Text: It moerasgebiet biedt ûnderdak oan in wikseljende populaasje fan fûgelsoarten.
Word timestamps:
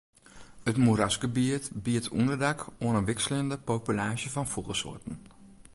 It 0.69 0.77
moerasgebiet 0.83 1.65
biedt 1.85 2.11
ûnderdak 2.19 2.59
oan 2.85 2.97
in 2.99 3.07
wikseljende 3.09 3.57
populaasje 3.69 4.29
fan 4.33 4.47
fûgelsoarten. 4.53 5.15